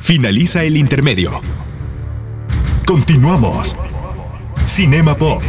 [0.00, 1.42] Finaliza el intermedio.
[2.86, 3.76] Continuamos.
[4.64, 5.42] Cinema Pop.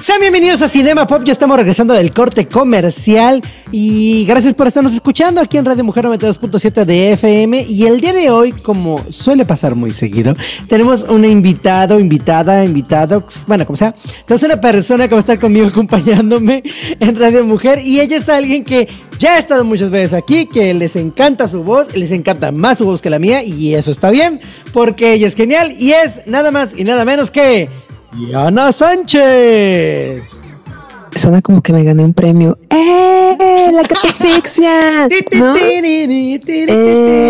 [0.00, 3.42] Sean bienvenidos a Cinema Pop, ya estamos regresando del corte comercial
[3.72, 8.12] y gracias por estarnos escuchando aquí en Radio Mujer 92.7 de FM y el día
[8.12, 10.34] de hoy, como suele pasar muy seguido,
[10.68, 13.94] tenemos un invitado, invitada, invitado, bueno, como sea,
[14.26, 16.62] tenemos una persona que va a estar conmigo acompañándome
[17.00, 18.86] en Radio Mujer y ella es alguien que
[19.18, 22.84] ya ha estado muchas veces aquí, que les encanta su voz, les encanta más su
[22.84, 24.40] voz que la mía y eso está bien
[24.72, 27.70] porque ella es genial y es nada más y nada menos que...
[28.14, 30.42] Diana Sánchez.
[31.14, 32.58] Suena como que me gané un premio.
[32.68, 33.21] ¡Eh!
[33.70, 35.08] ¡La catafixia!
[35.38, 35.54] ¿No?
[36.58, 37.22] Eh.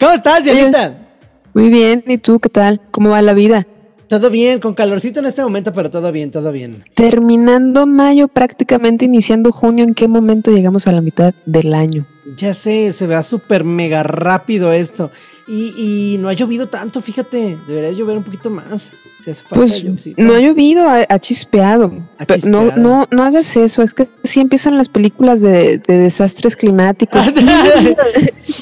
[0.00, 1.06] ¿Cómo estás, Dianita?
[1.52, 2.80] Muy bien, ¿y tú qué tal?
[2.90, 3.66] ¿Cómo va la vida?
[4.08, 6.82] Todo bien, con calorcito en este momento, pero todo bien, todo bien.
[6.94, 12.06] Terminando mayo, prácticamente iniciando junio, ¿en qué momento llegamos a la mitad del año?
[12.36, 15.10] Ya sé, se vea súper mega rápido esto.
[15.46, 17.58] Y, y, no ha llovido tanto, fíjate.
[17.66, 18.92] Debería llover un poquito más.
[19.22, 19.84] Si hace falta pues
[20.16, 21.92] no ha llovido, ha, ha, chispeado.
[22.18, 22.24] ha.
[22.46, 23.82] No, no, no hagas eso.
[23.82, 27.26] Es que sí empiezan las películas de, de desastres climáticos.
[27.34, 27.96] no, ha llovido,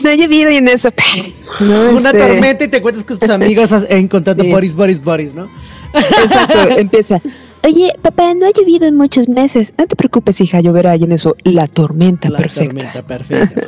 [0.02, 0.88] no ha llovido y en eso.
[1.60, 2.18] No, Una este...
[2.18, 4.50] tormenta y te cuentas con tus amigos encontrando sí.
[4.50, 5.50] Boris, Boris, Boris, ¿no?
[5.92, 7.20] Exacto, empieza.
[7.62, 9.74] Oye, papá, no ha llovido en muchos meses.
[9.76, 12.74] No te preocupes, hija, lloverá y en eso la tormenta la perfecta.
[12.74, 13.60] Tormenta perfecta.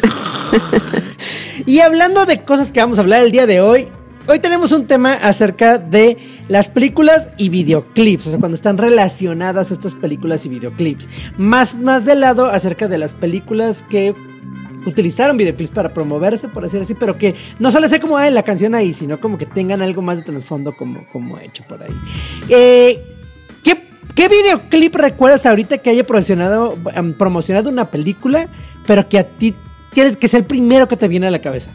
[1.67, 3.89] y hablando de cosas que vamos a hablar el día de hoy,
[4.28, 6.16] hoy tenemos un tema acerca de
[6.48, 11.08] las películas y videoclips, o sea, cuando están relacionadas estas películas y videoclips.
[11.38, 14.14] Más, más de lado acerca de las películas que
[14.86, 18.42] utilizaron videoclips para promoverse, por decir así, pero que no solo sea como ah, la
[18.42, 21.94] canción ahí, sino como que tengan algo más de trasfondo como, como hecho por ahí.
[22.48, 23.02] Eh,
[23.64, 23.82] ¿qué,
[24.14, 28.48] ¿Qué videoclip recuerdas ahorita que haya promocionado, um, promocionado una película,
[28.86, 29.55] pero que a ti
[29.92, 31.70] tienes que ser el primero que te viene a la cabeza?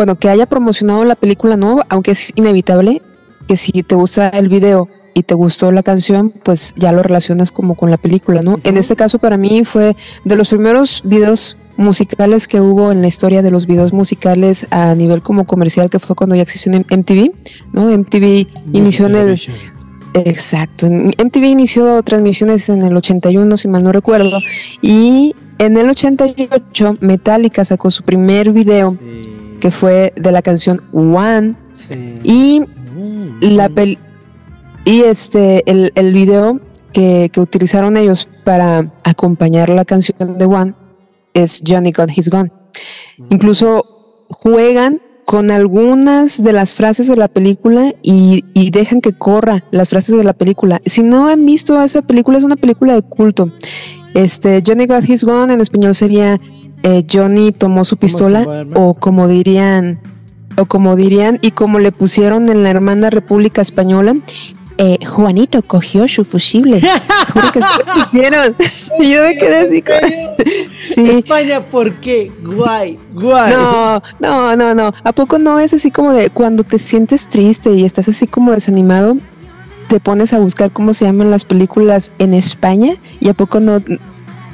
[0.00, 3.02] Bueno, que haya promocionado la película no, aunque es inevitable
[3.46, 7.52] que si te gusta el video y te gustó la canción, pues ya lo relacionas
[7.52, 8.52] como con la película, ¿no?
[8.52, 8.60] Uh -huh.
[8.70, 9.94] En este caso para mí fue
[10.24, 14.94] de los primeros videos musicales que hubo en la historia de los videos musicales a
[14.94, 17.32] nivel como comercial, que fue cuando ya existió en MTV,
[17.74, 17.94] ¿no?
[17.94, 19.40] MTV inició en el...
[20.14, 24.38] Exacto, MTV inició transmisiones en el 81, si mal no recuerdo,
[24.80, 29.39] y en el 88 Metallica sacó su primer video, sí.
[29.60, 32.20] Que fue de la canción One, sí.
[32.24, 33.70] y mm, la
[34.84, 36.60] y este, el, el video
[36.92, 40.74] que, que, utilizaron ellos para acompañar la canción de One
[41.34, 42.50] es Johnny Got His Gone.
[43.18, 43.26] Mm.
[43.30, 49.62] Incluso juegan con algunas de las frases de la película y, y, dejan que corra
[49.70, 50.80] las frases de la película.
[50.86, 53.52] Si no han visto esa película, es una película de culto.
[54.14, 56.40] Este, Johnny Got His Gone en español sería
[56.82, 60.00] eh, Johnny tomó su pistola o como dirían
[60.56, 64.16] o como dirían y como le pusieron en la hermana República Española
[64.82, 66.80] eh, Juanito cogió su fusible.
[67.34, 68.56] Juro que se lo pusieron.
[68.98, 69.96] Y yo me quedé así con...
[70.80, 71.10] sí.
[71.10, 72.32] España, ¿por qué?
[72.42, 73.52] Guay, guay.
[73.52, 74.94] No, no, no, no.
[75.04, 78.52] ¿A poco no es así como de cuando te sientes triste y estás así como
[78.52, 79.18] desanimado?
[79.88, 83.82] Te pones a buscar cómo se llaman las películas en España y a poco no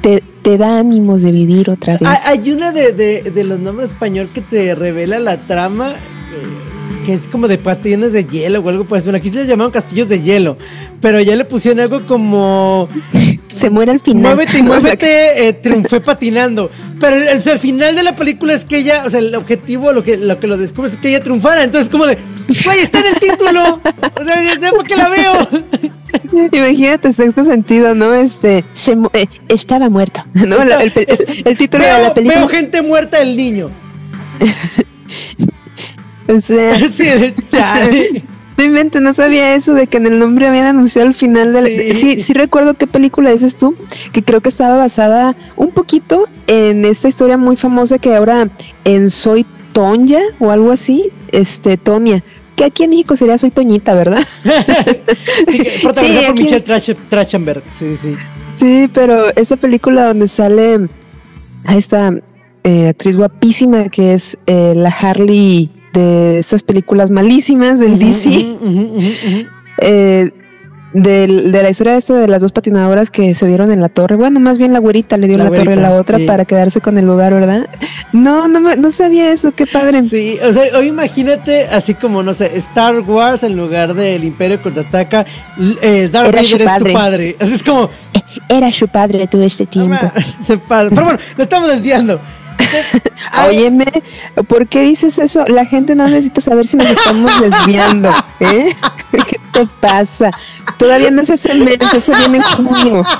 [0.07, 2.09] te, te da ánimos de vivir otra vez.
[2.25, 5.91] Hay una de, de, de los nombres español que te revela la trama.
[5.91, 9.47] Eh, que es como de patines de hielo o algo pues bueno aquí se les
[9.47, 10.57] llamaban castillos de hielo
[10.99, 12.89] pero ya le pusieron algo como
[13.51, 14.35] se muere al final.
[14.35, 16.69] Muévete y muévete eh, triunfé patinando.
[16.99, 19.93] Pero el, el, el, final de la película es que ella o sea el objetivo
[19.93, 21.63] lo que lo que lo descubres es que ella triunfara.
[21.63, 22.17] Entonces como de
[22.65, 25.47] güey está en el título o sea ya porque la veo
[26.51, 28.13] Imagínate sexto sentido, ¿no?
[28.13, 30.57] Este se, eh, estaba muerto, ¿no?
[30.57, 32.39] Está, el, el, el, título veo, de la película.
[32.39, 33.71] Veo gente muerta el niño.
[36.27, 37.05] O sea, sí,
[37.51, 38.23] chale.
[38.57, 41.93] No inventes, no sabía eso de que en el nombre habían anunciado el final de
[41.93, 42.15] sí.
[42.15, 43.75] sí, sí recuerdo qué película dices tú,
[44.11, 48.49] que creo que estaba basada un poquito en esta historia muy famosa que ahora
[48.83, 52.23] en Soy Tonya o algo así, este Tonia,
[52.57, 54.25] que aquí en México sería Soy Toñita, ¿verdad?
[54.43, 58.15] sí, protagonizada sí, por Michelle Trash Trachtenberg, sí, sí.
[58.49, 60.89] Sí, pero esa película donde sale
[61.63, 62.11] a esta
[62.63, 67.99] eh, actriz guapísima que es eh, la Harley de estas películas malísimas del uh -huh,
[67.99, 68.29] DC.
[68.29, 69.49] Uh -huh, uh -huh.
[69.79, 70.31] Eh,
[70.93, 74.15] del- de la historia esta de las dos patinadoras que se dieron en la torre.
[74.15, 76.25] Bueno, más bien la güerita le dio La la, torre a la otra sí.
[76.25, 77.67] para quedarse con el lugar, ¿verdad?
[78.13, 80.03] No, no, no sabía eso, qué padre.
[80.03, 84.61] Sí, o sea, hoy imagínate así como, no sé, Star Wars en lugar del Imperio
[84.61, 85.25] contraataca,
[85.81, 87.35] eh, Darth Era Vader es tu padre.
[87.39, 87.89] Así es como,
[88.49, 89.97] Era su padre todo este tiempo.
[90.69, 92.19] Pero bueno, lo estamos desviando.
[93.47, 93.85] Óyeme,
[94.47, 95.45] ¿por qué dices eso?
[95.47, 98.09] La gente no necesita saber si nos estamos desviando,
[98.39, 98.69] ¿eh?
[99.57, 100.31] ¿Qué te pasa?
[100.77, 103.03] Todavía no es ese mes, eso viene en junio.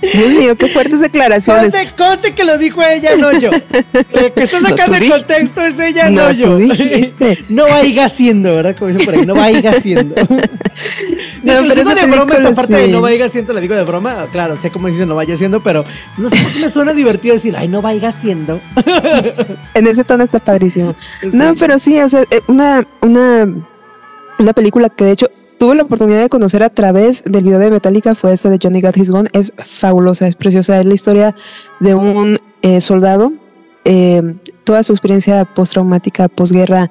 [0.00, 1.72] Dios mío, qué fuertes declaraciones.
[1.72, 3.50] Conste, conste que lo dijo ella, no yo.
[3.50, 6.46] Lo que está sacando el contexto es ella, no, No, yo.
[6.46, 7.44] tú dijiste.
[7.48, 8.76] no vaya siendo, ¿verdad?
[8.76, 10.14] Como dicen por ahí, no vaya siendo.
[11.42, 13.82] No, pero digo esa de broma esta parte de no vaya siendo, la digo de
[13.82, 14.26] broma.
[14.30, 15.84] Claro, sé cómo dicen no vaya siendo, pero
[16.16, 18.60] no sé por qué me suena divertido decir, ay, no vaya siendo.
[19.74, 20.94] En ese tono está padrísimo.
[21.20, 21.30] Sí.
[21.32, 23.48] No, pero sí, o sea, eh, una, una,
[24.38, 27.70] una película que de hecho tuve la oportunidad de conocer a través del video de
[27.70, 29.28] Metallica fue esa de Johnny Got His Gun.
[29.32, 30.78] Es fabulosa, es preciosa.
[30.80, 31.34] Es la historia
[31.80, 33.32] de un eh, soldado,
[33.84, 34.22] eh,
[34.64, 36.90] toda su experiencia postraumática, posguerra,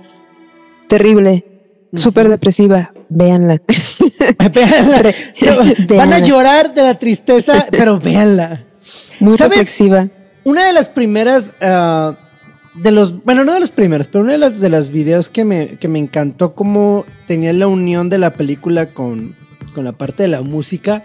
[0.87, 1.45] terrible,
[1.93, 2.91] súper depresiva.
[3.09, 3.61] Véanla.
[4.53, 5.13] Véanla.
[5.95, 8.65] Van a llorar de la tristeza, pero véanla.
[9.19, 9.57] Muy ¿Sabes?
[9.57, 10.07] reflexiva.
[10.43, 12.17] Una de las primeras, ah,
[12.77, 15.45] de los, bueno, no de los primeros, pero una de las de las videos que
[15.45, 19.35] me, que me encantó cómo tenía la unión de la película con,
[19.73, 21.03] con la parte de la música.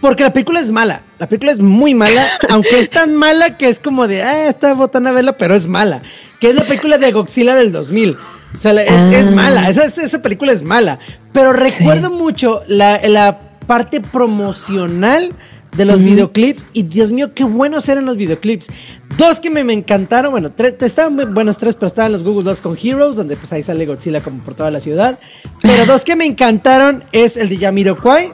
[0.00, 2.20] Porque la película es mala, la película es muy mala,
[2.50, 6.02] aunque es tan mala que es como de, ah, está botana vela, pero es mala.
[6.40, 8.18] Que es la película de Godzilla del 2000.
[8.56, 9.10] O sea, es, Ah.
[9.14, 10.98] es mala, esa, esa película es mala.
[11.32, 15.32] Pero recuerdo mucho la, la parte promocional
[15.76, 18.68] de los videoclips y Dios mío, qué buenos eran los videoclips.
[19.16, 22.44] Dos que me, me encantaron, bueno, tres, estaban muy buenos tres, pero estaban los Google
[22.44, 25.18] Docs con Heroes, donde pues ahí sale Godzilla como por toda la ciudad.
[25.62, 28.32] Pero dos que me encantaron es el de Yamiroquai,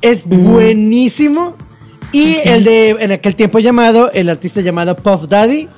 [0.00, 1.56] es buenísimo.
[2.12, 5.68] Y el de, en aquel tiempo llamado, el artista llamado Puff Daddy.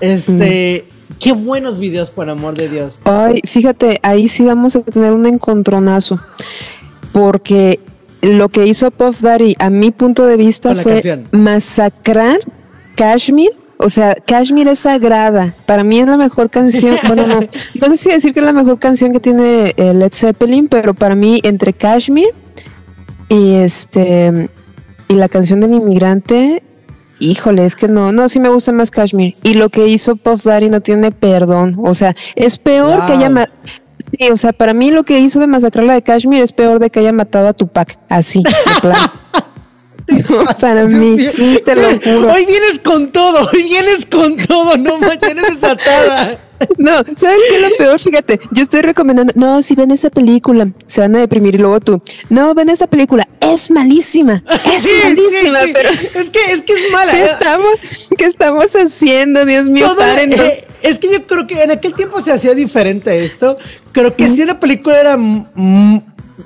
[0.00, 0.84] Este,
[1.18, 2.98] qué buenos videos, por amor de Dios.
[3.04, 6.20] Ay, fíjate, ahí sí vamos a tener un encontronazo.
[7.12, 7.80] Porque
[8.22, 11.28] lo que hizo Puff Daddy, a mi punto de vista, fue canción.
[11.32, 12.38] masacrar
[12.96, 13.50] Kashmir.
[13.78, 15.54] O sea, Kashmir es sagrada.
[15.66, 16.96] Para mí es la mejor canción.
[17.08, 20.12] Bueno, no, no sé si decir que es la mejor canción que tiene eh, Led
[20.12, 22.28] Zeppelin, pero para mí, entre Kashmir
[23.28, 24.48] y este
[25.08, 26.62] y la canción del inmigrante,
[27.18, 29.34] híjole, es que no, no, sí me gusta más Kashmir.
[29.42, 31.76] Y lo que hizo Puff Daddy no tiene perdón.
[31.82, 33.06] O sea, es peor Wow.
[33.06, 33.48] que haya
[34.10, 36.78] Sí, o sea, para mí lo que hizo de masacrar la de Kashmir es peor
[36.78, 37.98] de que haya matado a Tupac.
[38.08, 38.42] Así,
[40.60, 42.32] para mí, sí, te lo juro.
[42.32, 46.38] Hoy vienes con todo, hoy vienes con todo, no vienes desatada.
[46.78, 47.98] No, ¿sabes qué es lo peor?
[47.98, 51.80] Fíjate, yo estoy recomendando, no, si ven esa película, se van a deprimir y luego
[51.80, 55.70] tú, no, ven esa película, es malísima, es Sí, malísima, sí.
[55.74, 57.10] pero Es que es que es mala.
[57.10, 59.44] ¿qué estamos, qué estamos haciendo?
[59.44, 63.24] Dios mío, Todo- eh, es que yo creo que en aquel tiempo se hacía diferente
[63.24, 63.56] esto.
[63.92, 65.16] Creo que si una película era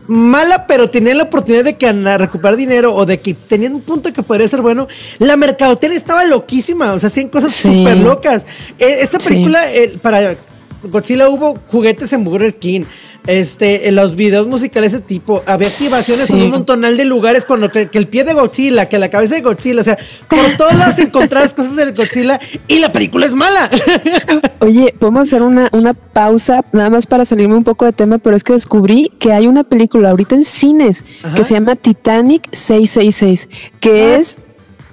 [0.09, 4.13] mala, pero tenían la oportunidad de que recuperar dinero o de que tenían un punto
[4.13, 4.87] que podría ser bueno,
[5.19, 6.93] la mercadotecnia estaba loquísima.
[6.93, 7.69] O sea, hacían cosas Sí.
[7.69, 8.47] súper locas.
[8.79, 9.29] Eh, esa Sí.
[9.29, 10.37] película, eh, para
[10.85, 12.83] Godzilla hubo juguetes en Burger King.
[13.27, 17.71] Este, en los videos musicales de tipo, había activaciones en un montonal de lugares cuando
[17.73, 20.75] que, que el pie de Godzilla, que la cabeza de Godzilla, o sea, por todos
[20.75, 22.39] lados encontrabas cosas de Godzilla
[22.69, 23.69] y la película es mala.
[24.61, 28.37] Oye, podemos hacer una, una pausa nada más para salirme un poco de tema, pero
[28.37, 31.35] es que descubrí que hay una película ahorita en cines Ajá.
[31.35, 33.49] que se llama Titanic 666,
[33.81, 34.17] que Ah.
[34.19, 34.37] es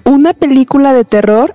[0.05, 1.53] una película de terror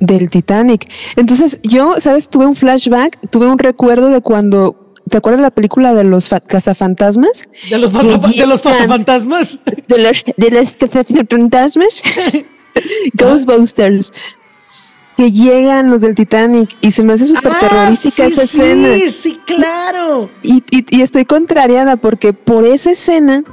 [0.00, 0.88] del Titanic.
[1.16, 2.28] Entonces yo, ¿sabes?
[2.28, 4.81] Tuve un flashback, tuve un recuerdo de cuando...
[5.12, 7.44] ¿Te acuerdas de la película de los fa- cazafantasmas?
[7.68, 9.58] De los, de los llegan- fantasmas.
[9.86, 12.02] De los, de los cazafantasmas.
[13.14, 14.12] Ghostbusters.
[15.16, 18.94] Que llegan los del Titanic y se me hace súper terrorífica Ah, sí, esa escena.
[18.94, 20.30] Sí, sí, claro.
[20.42, 23.44] Y, y- y estoy contrariada porque por esa escena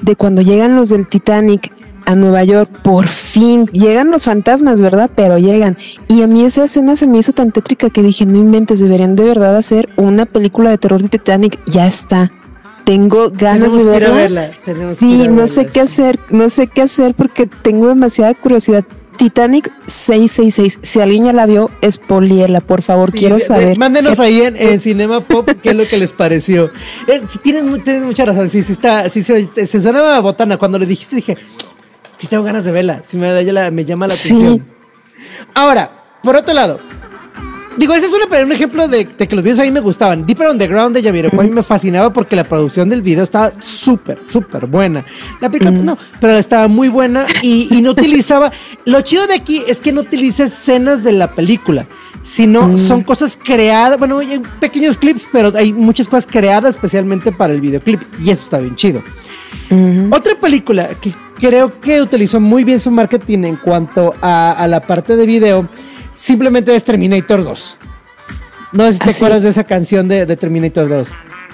[0.00, 1.72] de cuando llegan los del Titanic
[2.08, 5.10] a Nueva York, por fin llegan los fantasmas, ¿verdad?
[5.14, 5.76] Pero llegan.
[6.08, 9.14] Y a mí esa escena se me hizo tan tétrica que dije, no inventes, deberían
[9.14, 11.60] de verdad hacer una película de terror de Titanic.
[11.66, 12.32] Ya está.
[12.84, 14.50] Tengo ganas Tenemos de verla.
[14.98, 18.84] sí, no sé qué hacer, no sé qué hacer porque tengo demasiada curiosidad.
[19.18, 20.78] Titanic 666.
[20.80, 23.76] Si alguien ya la vio, espoliela, por favor, Sí, quiero saber.
[23.76, 26.70] Mándenos ahí en, en Cinema Pop qué es lo que les pareció.
[27.08, 28.48] Es- tienes, tienes mucha razón.
[28.48, 30.56] Sí, sí, está, sí se, se sonaba botana.
[30.56, 31.36] Cuando le dijiste, dije,
[32.18, 33.02] sí tengo ganas de verla.
[33.06, 34.34] Sí me, la- llama la Sí.
[34.34, 34.64] atención.
[35.54, 35.90] Ahora,
[36.22, 36.80] por otro lado,
[37.76, 40.26] digo, ese es un, un ejemplo de, que los videos a mí me gustaban.
[40.26, 45.04] Deeper Underground de Jamiroquai me fascinaba porque la producción del video estaba súper, súper buena.
[45.40, 48.52] La película, pues, no, pero estaba muy buena y, no utilizaba.
[48.84, 51.86] Lo chido de aquí es que no utiliza escenas de la película
[52.20, 57.54] sino son cosas creadas, bueno, hay pequeños clips, pero hay muchas cosas creadas especialmente para
[57.54, 59.02] el videoclip y eso está bien chido.
[60.10, 65.16] Otra película que creo que utilizó muy bien su marketing en cuanto a, la parte
[65.16, 65.68] de video,
[66.12, 67.78] simplemente es Terminator 2.
[68.72, 71.08] No sé si te ¿Ah, acuerdas de esa canción de, de Terminator 2.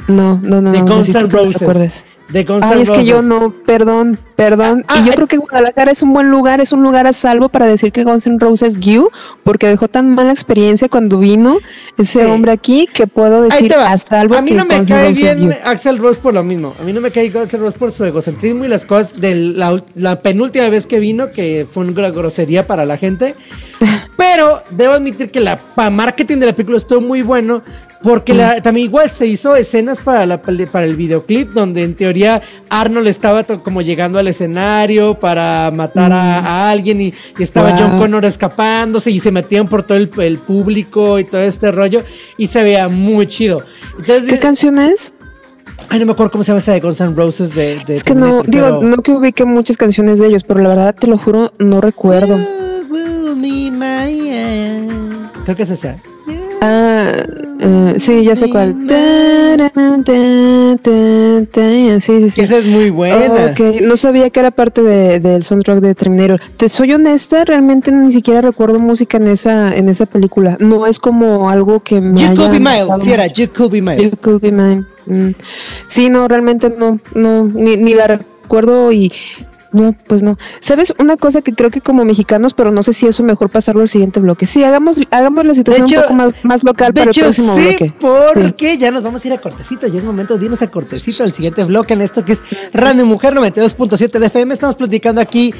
[0.08, 0.72] No, no, no.
[0.72, 2.04] De no, Guns N' Roses.
[2.28, 4.84] De Ay, es que yo no, perdón, perdón.
[4.98, 7.66] y yo creo que Guadalajara es un buen lugar, es un lugar a salvo para
[7.66, 9.10] decir que Guns N' Roses Guiu,
[9.42, 11.58] porque dejó tan mala experiencia cuando vino
[11.98, 14.36] ese hombre aquí que puedo decir a salvo.
[14.36, 16.74] A mí no me cae bien Axel Rose por lo mismo.
[16.80, 20.20] A mí no me cae Axel Rose por su egocentrismo y las cosas de la,
[20.20, 23.34] penúltima vez que vino, que fue una grosería para la gente.
[24.16, 27.62] Pero debo admitir que la marketing de la película estuvo muy bueno
[28.04, 33.08] porque también igual se hizo escenas para, la, para el videoclip donde en teoría Arnold
[33.08, 36.46] estaba como llegando al escenario para matar a, mm.
[36.46, 41.40] alguien y, estaba John Connor escapándose y se metían por todo el, público y todo
[41.40, 42.04] este rollo
[42.36, 43.62] y se veía muy chido.
[44.04, 45.14] ¿Qué canción es?
[45.88, 48.14] Ay, no me acuerdo cómo se llama esa de Guns N' Roses de, Es que
[48.14, 51.52] no, digo, no que ubique muchas canciones de ellos, pero la verdad te lo juro,
[51.58, 52.36] no recuerdo.
[55.44, 55.96] Creo que es esa.
[56.62, 57.12] Ah,
[57.60, 58.74] eh, sí, ya sé cuál.
[61.54, 62.40] Sí, sí, sí.
[62.40, 63.54] Esa es muy buena.
[63.82, 66.40] No sabía que era parte de, del soundtrack de Terminator.
[66.56, 70.56] Te soy honesta, realmente ni siquiera recuerdo música en esa, en esa película.
[70.58, 72.20] No es como algo que me.
[72.20, 72.86] You could be mine.
[73.00, 74.02] Sí, era You could be mine.
[74.02, 74.86] You could be mine.
[75.06, 75.34] Mm.
[75.86, 79.12] Sí, no, realmente no, no, ni, ni la recuerdo y
[79.74, 80.38] no, pues no.
[80.60, 80.94] ¿Sabes?
[81.00, 83.88] Una cosa que creo que como mexicanos, pero no sé si eso mejor pasarlo al
[83.88, 84.46] siguiente bloque.
[84.46, 86.14] Sí, hagamos, hagamos la situación un poco
[86.44, 87.92] más, local para el próximo sí, bloque.
[87.98, 89.86] Porque ya nos vamos a ir a cortecito.
[89.88, 93.04] Ya es momento de irnos a cortecito al siguiente bloque en esto que es Radio
[93.04, 94.54] Mujer 92.7 de FM.
[94.54, 95.52] Estamos platicando aquí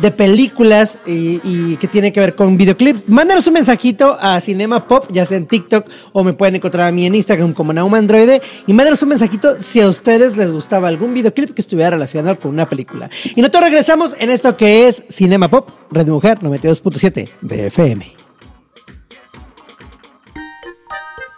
[0.00, 3.04] de películas y, que tiene que ver con videoclips.
[3.08, 6.92] Mándanos un mensajito a Cinema Pop, ya sea en TikTok o me pueden encontrar a
[6.92, 8.40] mí en Instagram como Nauma Androide.
[8.66, 12.50] Y mándanos un mensajito si a ustedes les gustaba algún videoclip que estuviera relacionado con
[12.50, 13.10] una película.
[13.34, 18.16] Y no te regresamos en esto que es Cinema Pop, Red Mujer 92.7 de FM.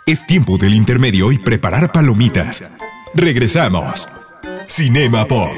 [0.06, 2.64] Es tiempo del intermedio y preparar palomitas.
[3.14, 4.08] Regresamos.
[4.66, 5.50] Cinema Pop.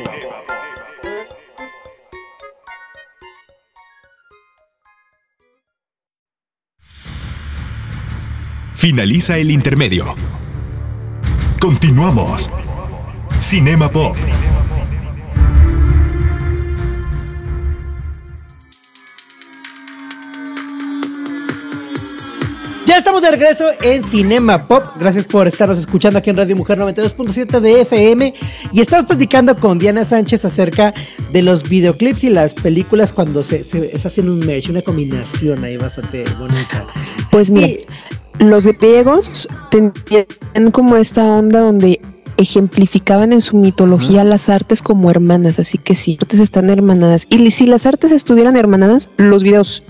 [8.73, 10.15] Finaliza el intermedio.
[11.61, 12.51] Continuamos.
[13.41, 14.17] Cinema Pop.
[23.17, 24.85] Estamos de regreso en Cinema Pop.
[24.99, 28.35] Gracias por estarnos escuchando aquí en Radio Mujer 92.7 de FM.
[28.73, 30.93] Y estamos platicando con Diana Sánchez acerca
[31.33, 35.79] de los videoclips y las películas cuando se, se, hacen un merch, una combinación ahí
[35.79, 36.87] bastante bonita.
[37.31, 37.81] Pues mira,
[38.39, 42.01] los griegos tenían como esta onda donde
[42.37, 47.27] ejemplificaban en su mitología las artes como hermanas, así que sí, artes están hermanadas.
[47.31, 49.85] Y si las artes estuvieran hermanadas, los videos,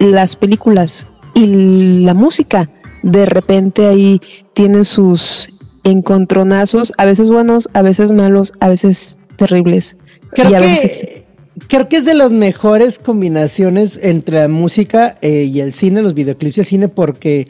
[0.00, 1.06] las películas
[1.36, 2.70] y la música
[3.02, 4.22] de repente ahí
[4.54, 5.50] tienen sus
[5.84, 9.98] encontronazos, a veces buenos, a veces malos, a veces terribles.
[10.32, 11.24] Creo, que,
[11.68, 16.14] creo que es de las mejores combinaciones entre la música eh, y el cine, los
[16.14, 17.48] videoclips y el cine, porque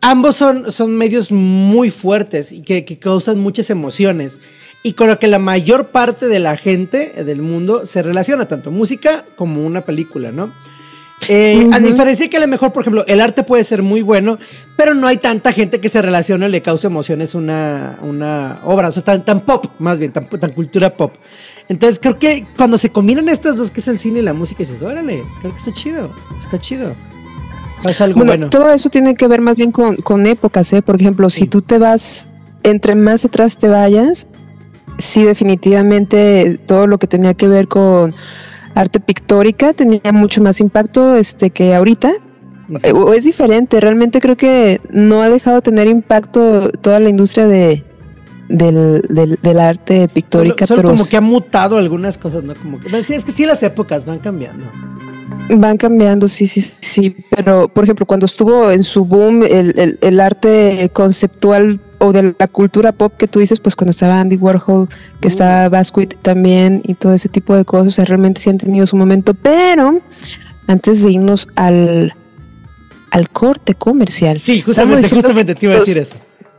[0.00, 4.40] ambos son, son medios muy fuertes y que, que causan muchas emociones
[4.82, 8.72] y con lo que la mayor parte de la gente del mundo se relaciona, tanto
[8.72, 10.52] música como una película, ¿no?
[11.28, 14.38] Eh, a diferencia que a lo mejor, por ejemplo, el arte puede ser muy bueno,
[14.76, 18.88] pero no hay tanta gente que se relacione o le cause emociones una, una obra,
[18.88, 21.12] o sea, tan, tan pop, más bien, tan, cultura pop.
[21.68, 24.60] Entonces creo que cuando se combinan estas dos, que es el cine y la música,
[24.60, 26.96] dices, órale, creo que está chido, está chido.
[27.86, 30.82] Es algo bueno, todo eso tiene que ver más bien con, con épocas, ¿eh?
[30.82, 32.26] Por ejemplo, si tú te vas,
[32.62, 34.26] entre más atrás te vayas,
[34.96, 38.14] sí, definitivamente todo lo que tenía que ver con
[38.78, 42.12] arte pictórica tenía mucho más impacto este que ahorita.
[42.94, 47.46] O es diferente, realmente creo que no ha dejado de tener impacto toda la industria
[47.46, 47.82] de,
[48.50, 50.66] del, arte pictórica.
[50.66, 52.54] pero como que ha mutado algunas cosas, ¿no?
[52.54, 54.66] Como que, es que sí las épocas van cambiando.
[55.56, 60.20] Van cambiando, sí, sí, sí, pero por ejemplo, cuando estuvo en su boom el, el
[60.20, 64.88] arte conceptual o de la cultura pop que tú dices, pues cuando estaba Andy Warhol,
[65.20, 68.96] que estaba Basquiat también y todo ese tipo de cosas, realmente sí han tenido su
[68.96, 70.00] momento, pero
[70.66, 72.14] antes de irnos al,
[73.10, 74.38] al corte comercial.
[74.38, 76.14] Sí, justamente, justamente te iba a decir eso.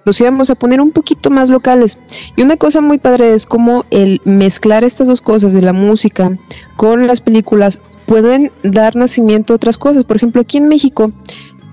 [0.05, 1.97] Nos íbamos a poner un poquito más locales.
[2.35, 6.37] Y una cosa muy padre es como el mezclar estas dos cosas de la música
[6.77, 10.03] con las películas pueden dar nacimiento a otras cosas.
[10.05, 11.11] Por ejemplo, aquí en México,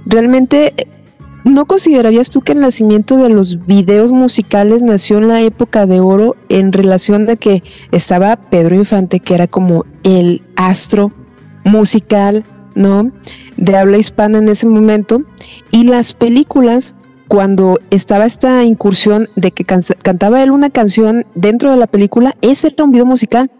[0.04, 0.74] realmente
[1.46, 6.00] ¿No considerarías tú que el nacimiento de los videos musicales nació en la época de
[6.00, 7.62] oro en relación de que
[7.92, 11.12] estaba Pedro Infante, que era como el astro
[11.64, 13.12] musical, ¿no?
[13.56, 15.22] De habla hispana en ese momento,
[15.70, 16.96] y las películas,
[17.28, 22.72] cuando estaba esta incursión de que cantaba él una canción dentro de la película, ese
[22.74, 23.52] era un video musical.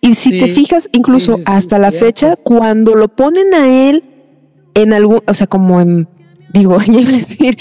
[0.00, 4.02] Y si te fijas, incluso hasta la fecha, cuando lo ponen a él
[4.74, 6.08] en algún, o sea, como en
[6.52, 7.58] Digo, ya iba a decir,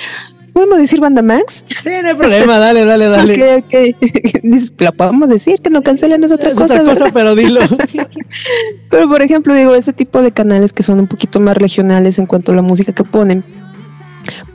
[0.53, 1.65] ¿podemos decir Banda Max?
[1.83, 3.55] Sí, no hay problema, dale, dale, dale.
[3.57, 4.79] ok, ok.
[4.79, 6.81] Lo podemos decir, que no cancelen es otra cosa.
[6.81, 7.62] Otra cosa, pero dilo.
[8.89, 12.25] pero por ejemplo, digo, ese tipo de canales que son un poquito más regionales en
[12.25, 13.43] cuanto a la música que ponen,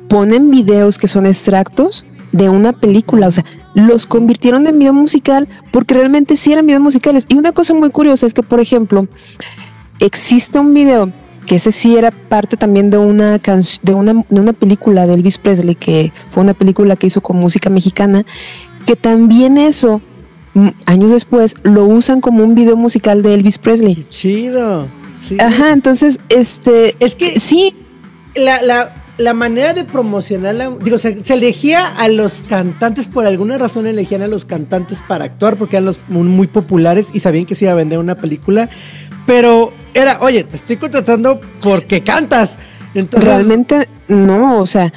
[0.08, 5.48] ponen videos que son extractos de una película, o sea, los convirtieron en video musical
[5.70, 7.24] porque realmente sí eran videos musicales.
[7.28, 9.08] Y una cosa muy curiosa es que, por ejemplo,
[10.00, 11.12] existe un video
[11.46, 15.38] que ese sí era parte también de una, de una, de una película de Elvis
[15.38, 18.26] Presley, que fue una película que hizo con música mexicana,
[18.84, 20.00] que también eso,
[20.54, 24.04] mm, años después, lo usan como un video musical de Elvis Presley.
[24.10, 24.88] chido.
[25.38, 26.94] Ajá, entonces, este...
[27.00, 27.74] Es que sí,
[28.34, 33.56] la, la, la manera de promocionarla, digo, se, se, elegía a los cantantes, por alguna
[33.56, 37.54] razón elegían a los cantantes para actuar, porque eran los muy populares y sabían que
[37.54, 38.68] se iba a vender una película,
[39.26, 42.58] pero era, oye, te estoy contratando porque cantas.
[42.94, 44.92] Entonces, Realmente no, o sea,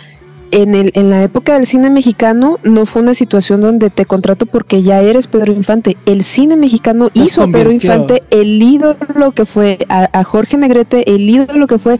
[0.51, 4.45] en, el, en la época del cine mexicano no fue una situación donde te contrato
[4.45, 5.97] porque ya eres Pedro Infante.
[6.05, 11.29] El cine mexicano hizo a Pedro Infante el ídolo que fue, a, Jorge Negrete el
[11.29, 11.99] ídolo que fue.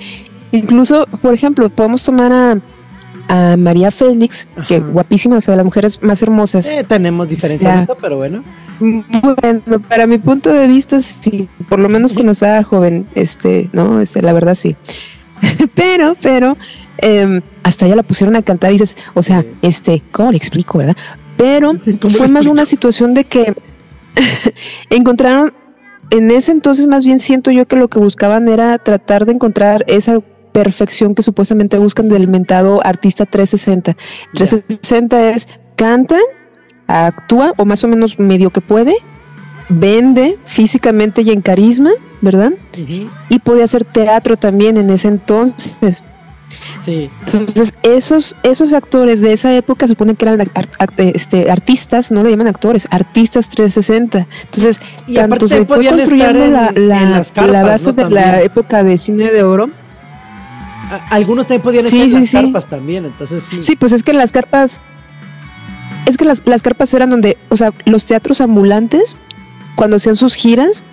[0.52, 2.62] Incluso, por ejemplo, podemos tomar a,
[3.30, 6.68] a María Félix, que guapísima, o sea, de las mujeres más hermosas.
[6.68, 8.44] Eh, tenemos diferencia en eso, pero bueno.
[8.80, 14.02] Bueno, para mi punto de vista, sí, por lo menos cuando estaba joven, este, no,
[14.02, 14.76] este, la verdad sí.
[15.76, 16.58] pero, pero,
[16.98, 20.80] eh, hasta ya la pusieron a cantar y dices, o sea, este, ¿cómo le explico,
[20.80, 20.98] verdad?
[21.38, 21.74] Pero
[22.10, 23.54] fue más una situación de que
[24.90, 25.54] encontraron,
[26.10, 29.86] en ese entonces más bien siento yo que lo que buscaban era tratar de encontrar
[29.88, 30.20] esa
[30.52, 33.96] perfección que supuestamente buscan del mentado artista 360.
[34.34, 36.20] 360 es cantan
[36.90, 38.96] actúa o más o menos medio que puede,
[39.70, 42.54] vende físicamente y en carisma, ¿verdad?
[43.30, 46.04] Y puede hacer teatro también en ese entonces.
[46.84, 47.10] Sí.
[47.32, 50.50] Entonces, esos, esos actores de esa época suponen que eran
[50.98, 54.28] este, artistas, no le llaman actores, artistas 360.
[54.46, 54.82] Entonces,
[55.14, 59.70] tanto se fue construyendo la, la, base de la época de cine de oro.
[61.10, 63.62] Algunos también podían estar en las carpas también, entonces sí.
[63.62, 64.82] Sí, pues es que las carpas
[66.10, 69.16] es que las, carpas eran donde, o sea, los teatros ambulantes,
[69.76, 70.84] cuando hacían sus giras,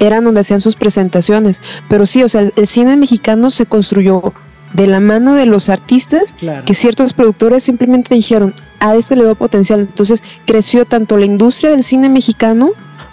[0.00, 1.62] eran donde hacían sus presentaciones.
[1.88, 4.32] Pero sí, o sea, el, cine mexicano se construyó
[4.72, 9.34] de la mano de los artistas que ciertos productores simplemente dijeron, a este le veo
[9.34, 9.80] potencial.
[9.80, 12.70] Entonces creció tanto la industria del cine mexicano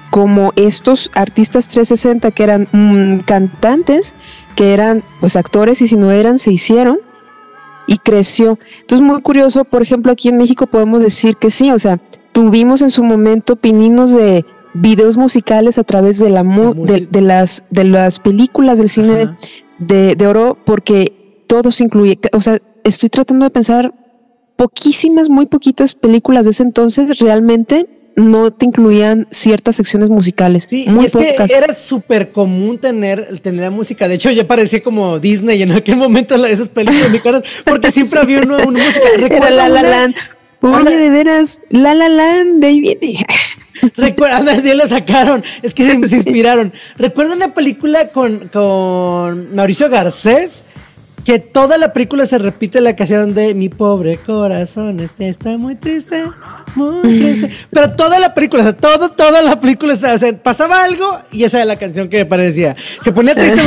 [0.10, 4.16] como estos artistas 360 que eran mm, cantantes,
[4.58, 6.98] que eran pues actores y si no eran, se hicieron
[7.86, 8.58] y creció.
[8.82, 12.00] Entonces, muy curioso, por ejemplo, aquí en México podemos decir que sí, o sea,
[12.32, 17.84] tuvimos en su momento pininos de videos musicales a través de la, de, las de
[17.84, 19.38] las películas del cine
[19.78, 23.94] de, de, oro porque todo se incluye, o sea, estoy tratando de pensar
[24.56, 30.66] poquísimas, muy poquitas películas de ese entonces realmente no te incluían ciertas secciones musicales.
[30.68, 34.08] Sí, y es que era súper común tener, tener la música.
[34.08, 38.58] De hecho, ya parecía como Disney en aquel momento esas películas porque siempre había una,
[38.58, 39.06] música.
[39.18, 40.16] Recuerda La La Land.
[40.62, 43.26] Oye, de veras, La La Land, de ahí viene.
[43.96, 45.44] Recuerda, ya la sacaron.
[45.62, 46.74] Es que se, inspiraron.
[46.98, 50.64] Recuerda una película con, con Mauricio Garcés
[51.28, 55.76] que toda la película se repite la canción de Mi pobre corazón, este está muy
[55.76, 56.24] triste,
[56.74, 57.50] muy triste.
[57.70, 61.44] Pero toda la película, o sea, todo, toda la película, o sea, pasaba algo y
[61.44, 62.78] esa era la canción que aparecía.
[63.02, 63.60] Se ponía triste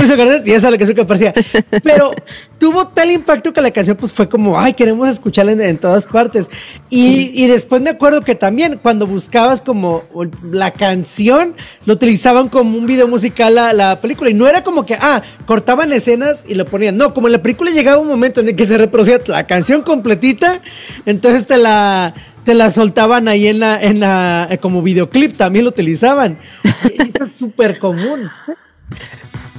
[0.46, 1.34] y esa era la canción que aparecía.
[1.82, 2.12] Pero
[2.56, 6.48] tuvo tal impacto que la canción pues fue como, ay, queremos escucharla en, todas partes.
[6.88, 10.04] Y, y, después me acuerdo que también cuando buscabas como
[10.50, 14.30] la canción, lo utilizaban como un video musical la, la película.
[14.30, 16.96] Y no era como que, ah, cortaban escenas y lo ponían.
[16.96, 19.82] No, como en la película llegaba un momento en el que se reproducía la canción
[19.82, 20.60] completita,
[21.06, 25.66] entonces te la te la soltaban ahí en la, en la, eh, como videoclip, también
[25.66, 26.38] lo utilizaban.
[26.84, 28.30] Eso es súper común.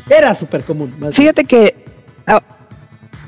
[0.09, 0.93] Era súper común.
[1.11, 1.81] Fíjate que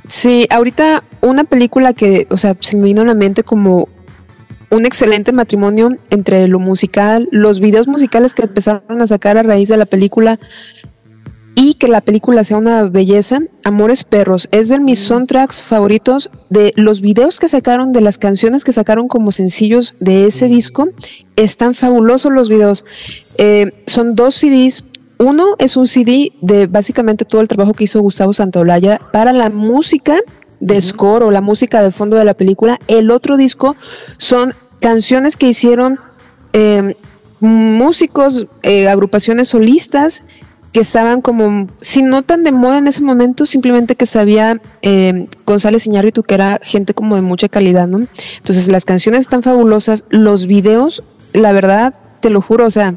[0.05, 3.87] Sí, ahorita una película que, o sea, se me vino a la mente como
[4.69, 9.69] un excelente matrimonio entre lo musical, los videos musicales que empezaron a sacar a raíz
[9.69, 10.39] de la película
[11.55, 13.39] y que la película sea una belleza.
[13.63, 18.63] Amores Perros es de mis soundtracks favoritos de los videos que sacaron, de las canciones
[18.63, 20.89] que sacaron como sencillos de ese disco.
[21.35, 22.85] Están fabulosos los videos.
[23.37, 24.83] Eh, son dos CDs.
[25.19, 29.49] Uno es un CD de básicamente todo el trabajo que hizo Gustavo Santaolalla para la
[29.49, 30.17] música
[30.59, 32.79] de score o la música de fondo de la película.
[32.87, 33.75] El otro disco
[34.17, 35.99] son canciones que hicieron
[36.51, 36.95] eh,
[37.39, 40.23] músicos, eh, agrupaciones solistas
[40.73, 45.27] que estaban como, si no tan de moda en ese momento, simplemente que sabía eh,
[45.45, 48.07] González Iñárritu que era gente como de mucha calidad, ¿no?
[48.37, 52.95] Entonces las canciones están fabulosas, los videos, la verdad, te lo juro, o sea,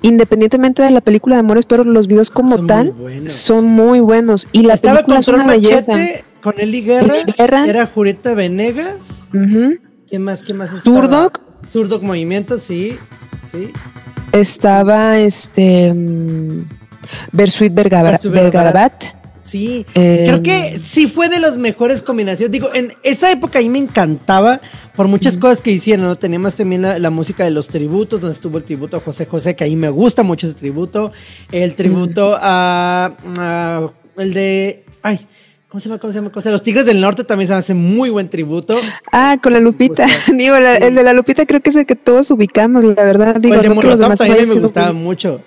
[0.00, 2.94] independientemente de la película de Amores, pero los videos como tal
[3.26, 4.48] son muy buenos.
[4.52, 5.94] Y la Estaba película es una belleza.
[6.40, 7.66] Con Eli Guerra, Eli Guerra.
[7.66, 9.24] era Julieta Venegas.
[9.34, 9.78] Ujú.
[10.08, 10.42] ¿Quién más?
[10.42, 10.72] ¿Quién más?
[10.72, 11.00] estaba?
[11.00, 11.40] Zurdok.
[11.68, 12.96] Zurdok Movimiento, sí.
[13.50, 13.72] Sí.
[14.32, 15.92] Estaba este
[17.32, 18.20] Bersuit Vergarabat.
[19.44, 22.52] Sí, Eh, creo que sí fue de las mejores combinaciones.
[22.52, 24.60] Digo, en esa época a mí me encantaba
[24.94, 26.16] por muchas cosas que hicieron, ¿no?
[26.16, 29.56] Teníamos también la, la música de los tributos, donde estuvo el tributo a José José,
[29.56, 31.10] que a mí me gusta mucho ese tributo.
[31.50, 34.84] El tributo a, a- el de...
[35.02, 35.26] Ay,
[35.68, 35.98] ¿cómo se llama?
[36.00, 36.30] ¿Cómo se llama?
[36.52, 38.76] Los Tigres del Norte también se hace muy buen tributo.
[39.10, 40.06] Ah, con la Lupita.
[40.34, 43.36] Digo, la- el de la Lupita creo que es el que todos ubicamos, la verdad.
[43.40, 45.40] Digo, el de no Molotov también me gustaba muy- mucho.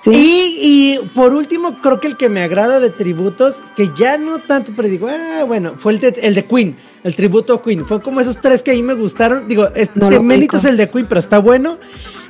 [0.00, 0.10] Sí.
[0.12, 4.38] Y, y por último, creo que el que me agrada de tributos, que ya no
[4.38, 7.84] tanto, pero digo, ah, bueno, fue el de, el de Queen, el tributo a Queen.
[7.84, 9.48] Fue como esos tres que a mí me gustaron.
[9.48, 11.78] Digo, este No mérito es el de Queen, pero está bueno.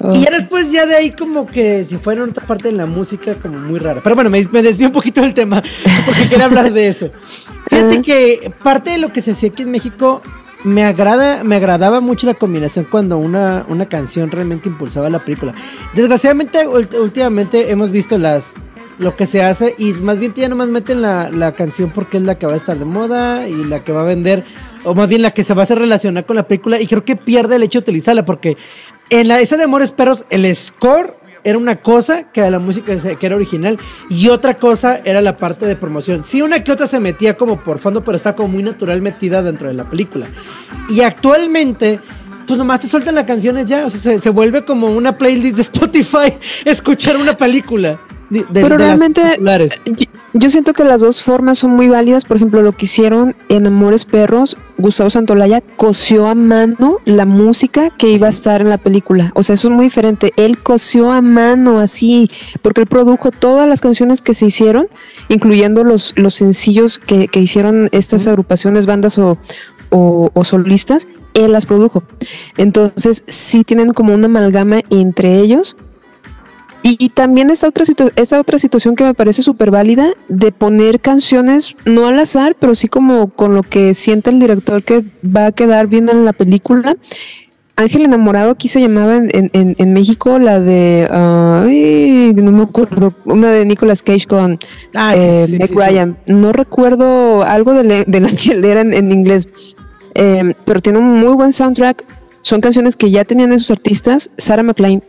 [0.00, 0.14] Oh.
[0.14, 3.34] Y ya después, ya de ahí, como que si fuera otra parte de la música,
[3.34, 4.00] como muy rara.
[4.02, 5.62] Pero bueno, me, me un poquito del tema,
[6.06, 7.10] porque quería hablar de eso.
[7.68, 8.00] Fíjate Ah.
[8.02, 10.22] que parte de lo que se hacía aquí en México.
[10.64, 15.54] Me agrada, me agradaba mucho la combinación cuando una, una canción realmente impulsaba la película.
[15.94, 18.54] Desgraciadamente, últimamente hemos visto las
[18.98, 22.24] lo que se hace y más bien ya nomás meten la, la canción porque es
[22.24, 24.44] la que va a estar de moda y la que va a vender,
[24.84, 27.04] o más bien la que se va a hacer relacionar con la película y creo
[27.04, 28.56] que pierde el hecho de utilizarla porque
[29.10, 33.26] en la esa de Amores Perros el score era una cosa que la música que
[33.26, 36.24] era original y otra cosa era la parte de promoción.
[36.24, 39.42] Sí, una que otra se metía como por fondo, pero está como muy natural metida
[39.42, 40.26] dentro de la película.
[40.88, 42.00] Y actualmente,
[42.46, 45.56] pues nomás te sueltan las canciones ya, o sea, se, se vuelve como una playlist
[45.56, 48.00] de Spotify escuchar una película.
[48.30, 49.80] De- Pero de realmente populares.
[49.86, 52.24] yo, yo siento que las dos formas son muy válidas.
[52.24, 57.90] Por ejemplo, lo que hicieron en Amores Perros, Gustavo Santolaya cosió a mano la música
[57.90, 59.32] que iba a estar en la película.
[59.34, 60.32] O sea, eso es muy diferente.
[60.36, 62.30] Él cosió a mano así,
[62.62, 64.86] porque él produjo todas las canciones que se hicieron,
[65.28, 69.38] incluyendo los, los sencillos que, que hicieron estas agrupaciones, bandas o,
[69.90, 71.08] o- o solistas.
[71.34, 72.02] Él las produjo.
[72.56, 75.76] Entonces, sí tienen como una amalgama entre ellos.
[76.82, 77.84] Y, y también esta otra,
[78.16, 82.74] esta otra situación que me parece súper válida de poner canciones no al azar, pero
[82.74, 86.32] sí como con lo que siente el director que va a quedar bien en la
[86.32, 86.96] película.
[87.76, 92.62] Ángel Enamorado aquí se llamaba en, en- en- en México la de, ay, no me
[92.64, 94.58] acuerdo, una de Nicolas Cage con
[94.94, 95.74] Ah, sí, eh, sí, sí, Meg sí.
[95.74, 96.18] Ryan.
[96.26, 99.48] No recuerdo algo de, la- de la que era en, en inglés,
[100.14, 102.04] Eh, pero tiene un muy buen soundtrack.
[102.42, 105.02] Son canciones que ya tenían esos artistas, Sarah McLean,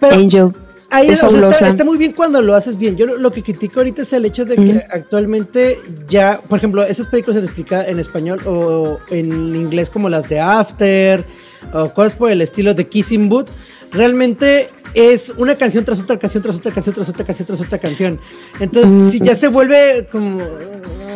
[0.00, 0.52] Pero- Angel.
[0.90, 2.96] Ahí, es o sea, está, está muy bien cuando lo haces bien.
[2.96, 6.82] Yo lo, lo que critico ahorita es el hecho de que actualmente ya, por ejemplo,
[6.82, 11.26] esas películas se explica en español o en inglés como las de After
[11.74, 13.50] o cosas por el estilo de Kissing Boot,
[13.92, 17.78] realmente es una canción tras otra canción tras otra canción tras otra canción tras otra
[17.78, 18.20] canción.
[18.60, 20.42] Entonces, si ya se vuelve como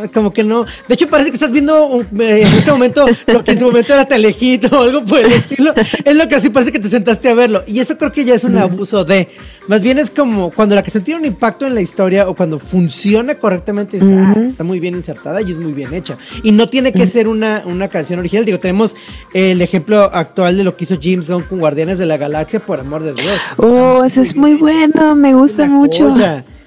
[0.09, 0.65] como que no.
[0.89, 3.93] De hecho, parece que estás viendo eh, en ese momento lo que en su momento
[3.93, 5.73] era Telejito o algo por el estilo.
[6.05, 7.63] Es lo que así parece que te sentaste a verlo.
[7.67, 9.29] Y eso creo que ya es un abuso de.
[9.69, 12.59] Más bien es como cuando la canción tiene un impacto en la historia o cuando
[12.59, 16.19] funciona correctamente, dices, ah, está muy bien insertada y es muy bien hecha.
[16.43, 18.45] Y no tiene que ser una, una canción original.
[18.45, 18.97] Digo, tenemos
[19.33, 22.81] el ejemplo actual de lo que hizo James Gunn con Guardianes de la Galaxia, por
[22.81, 23.39] amor de Dios.
[23.65, 26.13] Oh, ese es muy bueno, me gusta mucho.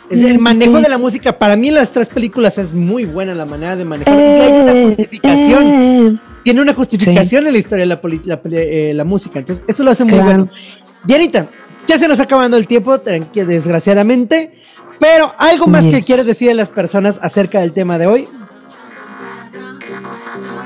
[0.10, 0.84] Es el manejo sí.
[0.84, 3.84] de la música, para mí en las tres películas es muy buena la manera de
[3.86, 4.14] manejar.
[4.14, 5.64] y hay una Eh, justificación.
[5.68, 6.18] eh.
[6.44, 9.40] Tiene una justificación en la historia de la, la, eh, la música.
[9.40, 10.26] Entonces, eso lo hace muy Claro.
[10.26, 10.50] bueno.
[11.04, 11.48] Dianita,
[11.88, 14.52] ya se nos está acabando el tiempo, desgraciadamente.
[15.00, 18.28] Pero algo más que quieres decir a las personas acerca del tema de hoy.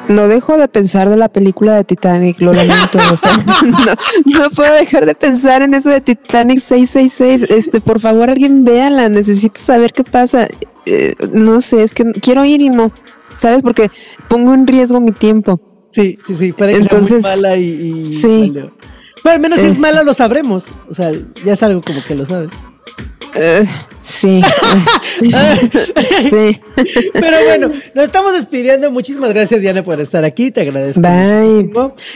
[0.10, 2.98] No dejo de pensar de la película de Titanic, lo lamento.
[3.12, 3.32] o sea,
[3.64, 7.44] no, no puedo dejar de pensar en eso de Titanic 666.
[7.50, 9.08] Este, por favor, alguien véala.
[9.08, 10.48] Necesito saber qué pasa.
[10.86, 12.92] Eh, no sé, es que quiero ir y no.
[13.36, 13.62] ¿sabes?
[13.62, 13.90] Porque
[14.28, 15.62] pongo en riesgo mi tiempo.
[15.92, 17.64] Sí, sí, sí, puede que Entonces, sea muy mala y,
[18.02, 18.54] y sí.
[19.24, 20.68] Pero al menos si es Es- mala lo sabremos.
[20.90, 21.12] O sea,
[21.46, 22.50] ya es algo como que lo sabes.
[23.36, 23.66] Eh,
[24.00, 24.42] sí.
[26.30, 26.62] sí.
[27.14, 28.92] Pero bueno, nos estamos despidiendo.
[28.92, 30.52] Muchísimas gracias, Diana, por estar aquí.
[30.52, 31.02] Te agradezco.
[31.02, 31.72] Bye.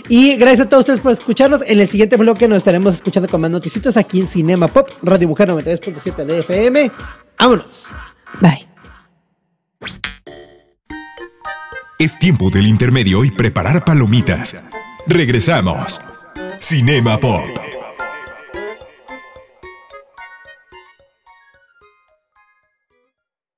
[0.10, 1.63] Y gracias a todos ustedes por escucharnos.
[1.67, 5.28] En el siguiente bloque nos estaremos escuchando con más noticitas aquí en Cinema Pop, Radio
[5.28, 6.91] Mujer 92.7 de FM.
[7.39, 7.88] Vámonos.
[8.41, 8.67] Bye.
[11.99, 14.58] Es tiempo del intermedio y preparar palomitas.
[15.08, 16.02] Regresamos.
[16.60, 17.72] Cinema Pop.